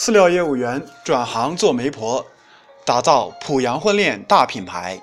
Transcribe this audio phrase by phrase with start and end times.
[0.00, 2.24] 饲料业务员转行做媒婆，
[2.86, 4.98] 打造濮阳婚恋大品牌。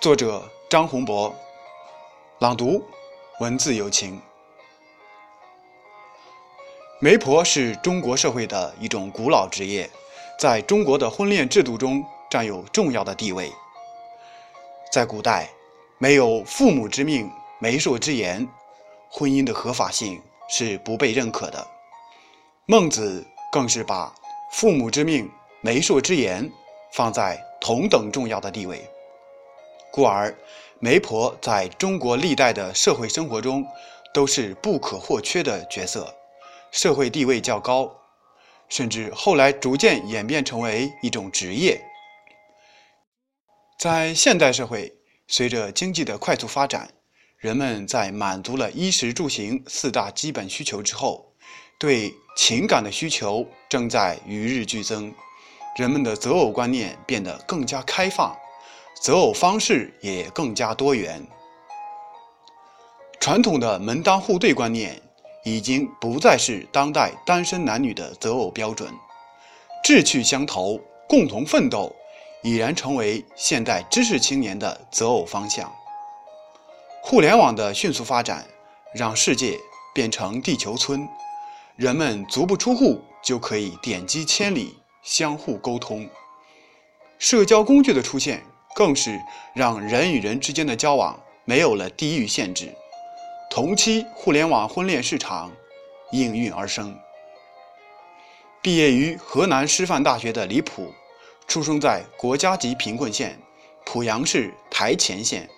[0.00, 1.32] 作者张宏博，
[2.40, 2.84] 朗读
[3.38, 4.20] 文字有情。
[6.98, 9.88] 媒婆是中国社会的一种古老职业，
[10.36, 13.52] 在中国的婚恋制度中占有重要的地位。
[14.90, 15.48] 在古代，
[15.98, 18.48] 没有父母之命、媒妁之言，
[19.08, 21.64] 婚姻的合法性是不被认可的。
[22.66, 24.12] 孟子更是把
[24.50, 26.50] 父母之命、媒妁之言
[26.94, 28.88] 放在同等重要的地位，
[29.92, 30.34] 故而
[30.78, 33.62] 媒婆在中国历代的社会生活中
[34.14, 36.14] 都是不可或缺的角色，
[36.70, 37.94] 社会地位较高，
[38.70, 41.78] 甚至后来逐渐演变成为一种职业。
[43.78, 44.90] 在现代社会，
[45.28, 46.90] 随着经济的快速发展，
[47.36, 51.31] 人们在满足了衣食住行四大基本需求之后。
[51.82, 55.12] 对情感的需求正在与日俱增，
[55.74, 58.32] 人们的择偶观念变得更加开放，
[59.00, 61.26] 择偶方式也更加多元。
[63.18, 65.02] 传统的门当户对观念
[65.42, 68.88] 已经不再是当代单身男女的择偶标准，
[69.82, 71.92] 志趣相投、共同奋斗
[72.44, 75.68] 已然成为现代知识青年的择偶方向。
[77.02, 78.46] 互联网的迅速发展，
[78.94, 79.58] 让世界
[79.92, 81.08] 变成地球村。
[81.76, 86.08] 人们足不出户就可以点击千里，相互沟通。
[87.18, 88.42] 社交工具的出现，
[88.74, 89.18] 更是
[89.54, 92.74] 让人与人之间的交往没有了地域限制。
[93.50, 95.50] 同期互联网婚恋市场
[96.10, 96.94] 应运而生。
[98.60, 100.92] 毕业于河南师范大学的李普，
[101.46, 103.38] 出生在国家级贫困县
[103.84, 105.48] 濮阳市台前县。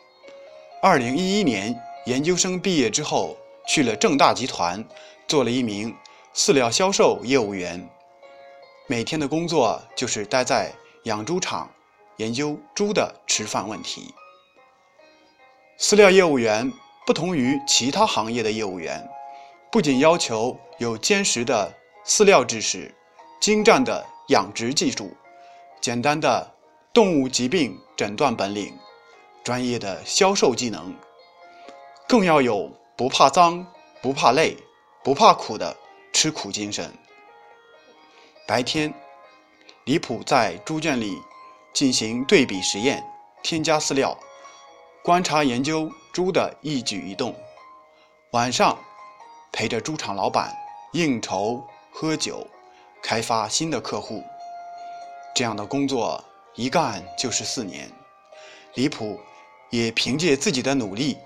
[0.80, 1.74] 二零一一年
[2.06, 4.84] 研究生毕业之后，去了正大集团，
[5.26, 5.94] 做了一名。
[6.36, 7.88] 饲料销售业务员
[8.88, 10.72] 每天的工作就是待在
[11.04, 11.70] 养猪场
[12.16, 14.12] 研究猪的吃饭问题。
[15.78, 16.72] 饲料业务员
[17.06, 19.08] 不同于其他行业的业务员，
[19.70, 21.72] 不仅要求有坚实的
[22.04, 22.92] 饲料知识、
[23.40, 25.16] 精湛的养殖技术、
[25.80, 26.52] 简单的
[26.92, 28.76] 动物疾病诊断本领、
[29.44, 30.92] 专业的销售技能，
[32.08, 33.64] 更要有不怕脏、
[34.02, 34.56] 不怕累、
[35.04, 35.76] 不怕苦的。
[36.14, 36.90] 吃苦精神。
[38.46, 38.94] 白天，
[39.84, 41.18] 李普在猪圈里
[41.72, 43.04] 进行对比实验，
[43.42, 44.16] 添加饲料，
[45.02, 47.34] 观察研究猪的一举一动；
[48.30, 48.78] 晚上，
[49.52, 50.54] 陪着猪场老板
[50.92, 52.46] 应酬喝酒，
[53.02, 54.22] 开发新的客户。
[55.34, 56.22] 这样的工作
[56.54, 57.90] 一干就是四年。
[58.74, 59.18] 李普
[59.70, 61.18] 也凭借自己的努力，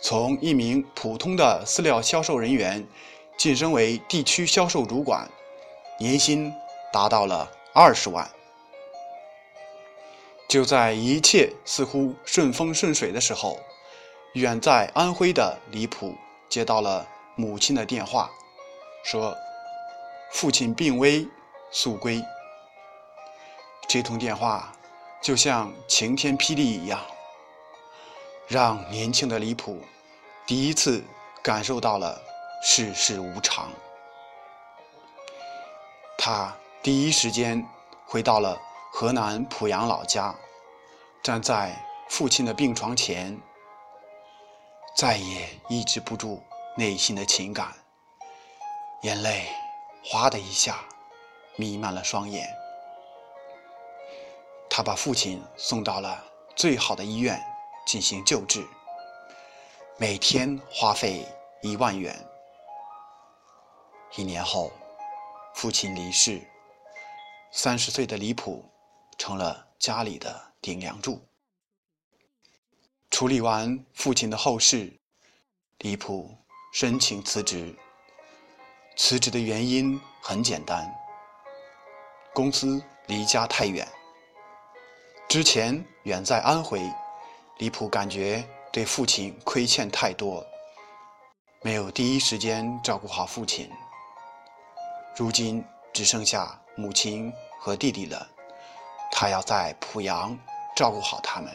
[0.00, 2.86] 从一名普通的饲料销售人员。
[3.36, 5.28] 晋升为地区销售主管，
[5.98, 6.52] 年薪
[6.92, 8.28] 达到了二十万。
[10.48, 13.58] 就在一切似乎顺风顺水的时候，
[14.34, 16.14] 远在安徽的李普
[16.48, 18.30] 接到了母亲的电话，
[19.04, 19.36] 说
[20.32, 21.26] 父亲病危，
[21.70, 22.22] 速归。
[23.88, 24.72] 这通电话
[25.20, 27.00] 就像晴天霹雳一样，
[28.48, 29.80] 让年轻的李普
[30.46, 31.04] 第一次
[31.42, 32.22] 感受到了。
[32.62, 33.70] 世事无常，
[36.18, 37.64] 他第一时间
[38.04, 38.60] 回到了
[38.92, 40.34] 河南濮阳老家，
[41.22, 41.76] 站在
[42.08, 43.38] 父亲的病床前，
[44.96, 46.42] 再也抑制不住
[46.76, 47.72] 内心的情感，
[49.02, 49.46] 眼泪
[50.04, 50.78] 哗的一下
[51.56, 52.48] 弥漫了双眼。
[54.68, 56.22] 他把父亲送到了
[56.54, 57.40] 最好的医院
[57.86, 58.66] 进行救治，
[59.96, 61.24] 每天花费
[61.62, 62.14] 一万元。
[64.18, 64.72] 一年后，
[65.54, 66.40] 父亲离世，
[67.52, 68.64] 三十岁的李普
[69.18, 71.20] 成了家里的顶梁柱。
[73.10, 74.90] 处理完父亲的后事，
[75.80, 76.34] 李普
[76.72, 77.76] 申请辞职。
[78.96, 80.90] 辞职的原因很简单：
[82.32, 83.86] 公司离家太远。
[85.28, 86.80] 之前远在安徽，
[87.58, 88.42] 李普感觉
[88.72, 90.42] 对父亲亏欠太多，
[91.60, 93.70] 没有第一时间照顾好父亲。
[95.18, 95.64] 如今
[95.94, 98.28] 只剩下母亲和弟弟了，
[99.10, 100.38] 他要在濮阳
[100.76, 101.50] 照顾好他们。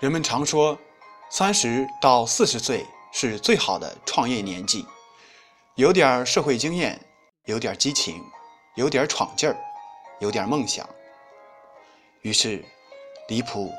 [0.00, 0.76] 人们常说，
[1.30, 4.84] 三十到四十岁是最好的创业年纪，
[5.76, 7.00] 有点社会经验，
[7.44, 8.20] 有点激情，
[8.74, 9.56] 有点闯劲儿，
[10.18, 10.84] 有点梦想。
[12.22, 12.64] 于是，
[13.28, 13.72] 李普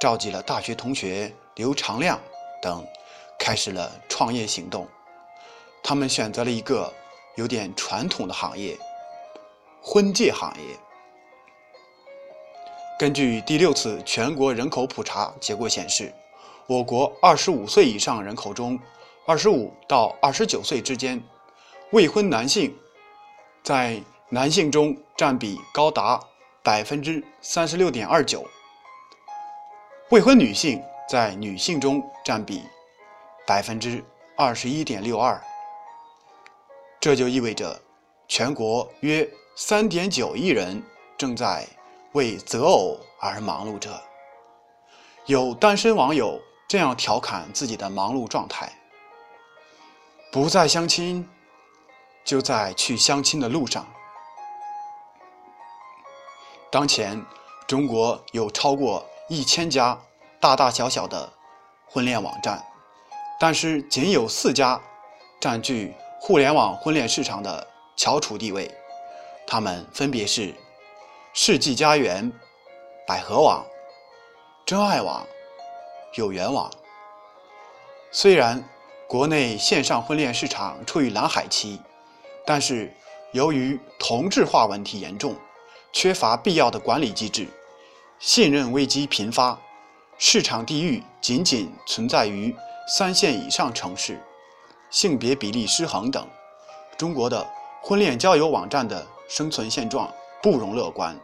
[0.00, 2.20] 召集了大学同学刘长亮
[2.60, 2.84] 等，
[3.38, 4.88] 开始了创业行动。
[5.86, 6.90] 他们选择了一个
[7.34, 8.74] 有点传统的行业——
[9.84, 10.78] 婚介行业。
[12.98, 16.10] 根据第六次全国人口普查结果显示，
[16.66, 18.80] 我国25岁以上人口中
[19.26, 21.22] ，25到29岁之间
[21.90, 22.74] 未婚男性
[23.62, 24.00] 在
[24.30, 26.18] 男性中占比高达
[26.62, 28.42] 百分之三十六点二九，
[30.08, 32.62] 未婚女性在女性中占比
[33.46, 34.02] 百分之
[34.34, 35.38] 二十一点六二。
[37.04, 37.78] 这就意味着，
[38.26, 40.82] 全国约三点九亿人
[41.18, 41.68] 正在。
[42.12, 43.90] 为择偶而忙碌着，
[45.26, 48.72] 有单身网友这样调侃自己的忙碌状态：
[50.32, 51.28] 不再相亲，
[52.24, 53.86] 就在去相亲的路上。
[56.70, 57.22] 当前，
[57.66, 60.00] 中国有超过一千家
[60.40, 61.30] 大大小小的
[61.86, 62.64] 婚恋网站，
[63.38, 64.80] 但是仅有四家
[65.38, 65.92] 占据
[66.26, 67.66] 互联网婚恋市场的
[67.96, 68.70] 翘楚地位，
[69.46, 70.54] 他们分别是。
[71.34, 72.32] 世纪佳缘、
[73.06, 73.62] 百合网、
[74.64, 75.26] 真爱网、
[76.14, 76.70] 有缘网。
[78.10, 78.64] 虽然
[79.06, 81.78] 国内线上婚恋市场处于蓝海期，
[82.46, 82.90] 但是
[83.32, 85.36] 由于同质化问题严重，
[85.92, 87.46] 缺乏必要的管理机制，
[88.18, 89.60] 信任危机频发，
[90.16, 92.56] 市场地域仅仅存在于
[92.88, 94.18] 三线以上城市，
[94.94, 96.24] 性别比例失衡等，
[96.96, 97.44] 中国的
[97.82, 100.08] 婚恋交友网站的生存现状。
[100.40, 101.18] 不容乐观。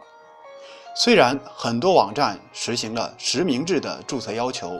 [0.95, 4.71] 虽然很多网站实行了实名制的注册要求，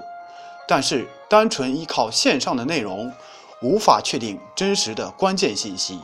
[0.68, 3.14] 但是单纯依靠线上的内容，
[3.62, 6.02] 无法确定真实的关键信息。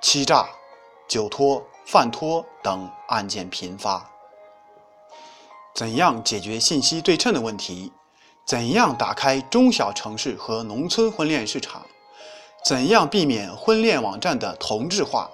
[0.00, 0.48] 欺诈、
[1.06, 4.04] 酒托、饭托等案件频发。
[5.72, 7.92] 怎样解决信息对称的问题？
[8.52, 11.86] 怎样打开中小城市和农村婚恋市场？
[12.62, 15.30] 怎样避免婚恋网站的同质化？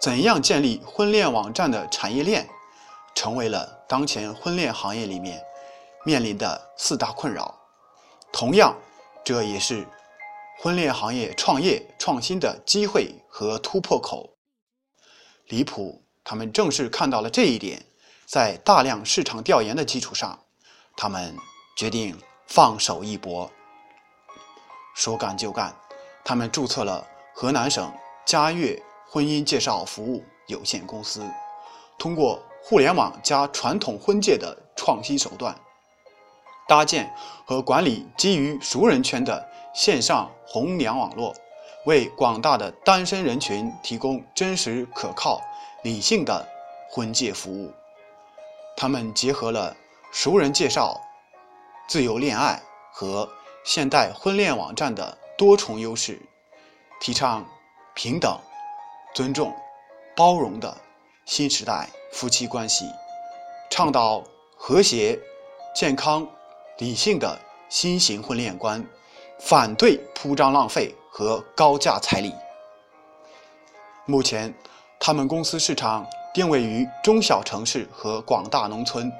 [0.00, 2.48] 怎样建立婚恋网站的产业链，
[3.14, 5.40] 成为了当前婚恋行业里面
[6.04, 7.54] 面临的四大困扰。
[8.32, 8.76] 同样，
[9.24, 9.86] 这也是
[10.58, 14.34] 婚恋行业创业创新的机会和突破口。
[15.46, 17.80] 离谱，他们正是看到了这一点，
[18.26, 20.36] 在大量市场调研的基础上，
[20.96, 21.36] 他们
[21.76, 23.48] 决定放手一搏。
[24.94, 25.72] 说干就干，
[26.24, 27.92] 他们注册了河南省
[28.26, 28.82] 嘉悦。
[29.10, 31.24] 婚姻介绍服务有限公司
[31.98, 35.58] 通过互联网加传统婚介的创新手段，
[36.68, 37.10] 搭建
[37.46, 41.34] 和管理基于熟人圈的线上红娘网络，
[41.86, 45.40] 为广大的单身人群提供真实、可靠、
[45.82, 46.46] 理性的
[46.90, 47.72] 婚介服务。
[48.76, 49.74] 他们结合了
[50.12, 51.00] 熟人介绍、
[51.88, 52.62] 自由恋爱
[52.92, 53.26] 和
[53.64, 56.20] 现代婚恋网站的多重优势，
[57.00, 57.48] 提倡
[57.94, 58.38] 平等。
[59.14, 59.52] 尊重、
[60.14, 60.76] 包容的
[61.24, 62.84] 新时代夫妻关系，
[63.70, 64.22] 倡导
[64.54, 65.18] 和谐、
[65.74, 66.28] 健康、
[66.76, 67.36] 理性的
[67.70, 68.86] 新型婚恋观，
[69.40, 72.34] 反对铺张浪费和高价彩礼。
[74.04, 74.54] 目前，
[75.00, 79.10] 他们公司市场定位于中小城市和广大农村，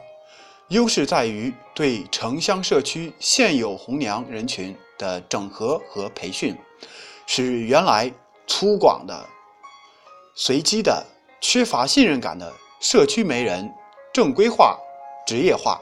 [0.68, 6.54] 优势在于对城乡社区现有红娘人群的整合和培训，
[7.26, 8.12] 使原来
[8.46, 9.26] 粗犷的。
[10.34, 11.02] 随机的、
[11.40, 13.66] 缺乏信任感的社区媒人
[14.12, 14.78] 正规化、
[15.26, 15.80] 职业化，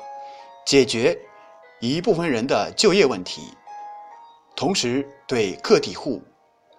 [0.65, 1.19] 解决
[1.81, 3.43] 一部分人的就业问题，
[4.55, 6.23] 同时对个体户、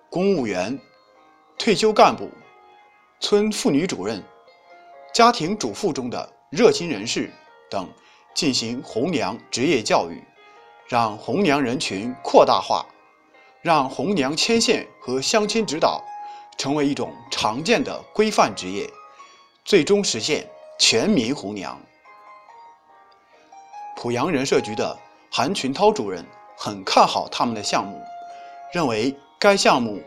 [0.09, 0.79] 公务员、
[1.59, 2.31] 退休干部、
[3.19, 4.23] 村妇女主任、
[5.13, 7.29] 家庭主妇中的热心人士
[7.69, 7.89] 等
[8.33, 10.23] 进行红娘职业教育，
[10.87, 12.85] 让红娘人群扩大化，
[13.61, 16.03] 让红娘牵线和相亲指导。
[16.59, 18.89] 成为一种常见的规范职业，
[19.63, 21.79] 最终实现全民红娘。
[23.95, 24.97] 濮阳人社局的
[25.31, 26.25] 韩群涛主任
[26.57, 28.01] 很看好他们的项目，
[28.73, 30.01] 认为该项目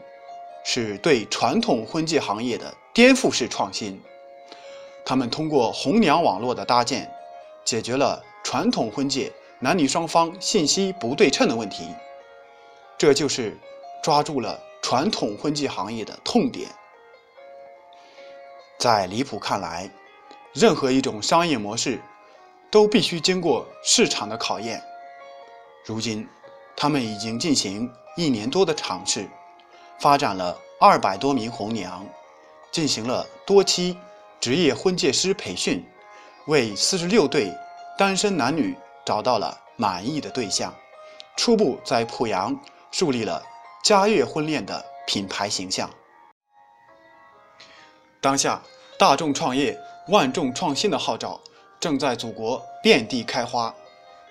[0.65, 4.03] 是对传统婚介行业的颠覆式创新。
[5.07, 7.09] 他们通过红娘网络的搭建，
[7.65, 11.89] 解决了传统婚介男女双方信息不对称的问题。
[12.99, 13.57] 这就是
[14.03, 14.61] 抓住了。
[14.83, 16.67] 传统婚介行业的痛点，
[18.79, 19.91] 在李普看来，
[20.55, 22.01] 任何一种商业模式
[22.71, 24.83] 都必须经过市场的考验。
[25.85, 26.27] 如今，
[26.75, 29.29] 他们已经进行一年多的尝试，
[30.01, 32.05] 发展了二百多名红娘，
[32.73, 33.99] 进行了多期
[34.41, 35.87] 职业婚介师培训，
[36.51, 37.57] 为四十六对
[37.97, 38.77] 单身男女
[39.07, 40.75] 找到了满意的对象，
[41.37, 43.41] 初步在濮阳树立了。
[43.85, 45.89] 嘉悦婚恋的品牌形象。
[48.21, 48.61] 当下，
[48.99, 49.79] 大众创业、
[50.09, 51.41] 万众创新的号召
[51.79, 53.73] 正在祖国遍地开花，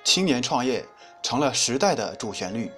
[0.03, 0.85] 青年创业
[1.23, 2.69] 成了时代的主旋律。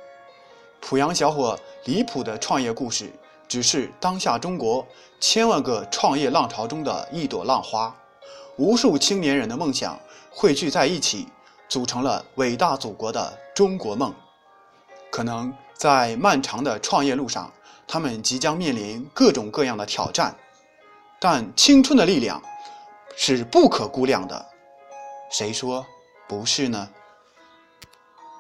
[0.80, 3.12] 濮阳小伙李普的创业故事，
[3.48, 4.86] 只是当下中国
[5.20, 7.94] 千万个创业浪潮中的一朵浪花，
[8.58, 11.28] 无数青年人的梦想汇聚在一起，
[11.68, 14.14] 组成了伟大祖国的中国梦。
[15.10, 17.52] 可能在漫长的创业路上，
[17.88, 20.36] 他们即将面临各种各样的挑战。
[21.20, 22.42] 但青春的力量
[23.16, 24.46] 是不可估量的，
[25.30, 25.86] 谁说
[26.28, 26.90] 不是呢？